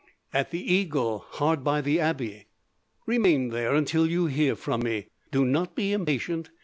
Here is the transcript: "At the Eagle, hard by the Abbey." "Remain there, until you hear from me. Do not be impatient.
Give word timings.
"At 0.33 0.49
the 0.49 0.59
Eagle, 0.73 1.27
hard 1.29 1.63
by 1.63 1.79
the 1.81 1.99
Abbey." 1.99 2.47
"Remain 3.05 3.49
there, 3.49 3.75
until 3.75 4.07
you 4.07 4.25
hear 4.25 4.55
from 4.55 4.81
me. 4.81 5.09
Do 5.31 5.45
not 5.45 5.75
be 5.75 5.93
impatient. 5.93 6.49